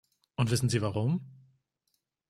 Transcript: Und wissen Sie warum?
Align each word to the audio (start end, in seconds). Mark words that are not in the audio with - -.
Und 0.35 0.49
wissen 0.49 0.67
Sie 0.67 0.81
warum? 0.81 1.21